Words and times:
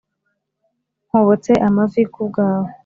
Nkobotse 1.07 1.51
amavi 1.67 2.01
kubwawe 2.13 2.69